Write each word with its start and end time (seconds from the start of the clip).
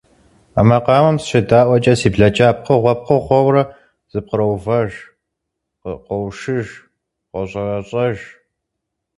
А 0.59 0.61
макъамэм 0.69 1.17
сыщедаӏуэкӏэ, 1.19 1.93
си 1.99 2.09
блэкӏар 2.13 2.53
пкъыгъуэ 2.57 2.93
пкъыгъуэурэ 2.99 3.63
зэпкъыроувэж, 4.11 4.91
къоушыж, 6.05 6.67
къощӏэрэщӏэж. 7.29 8.17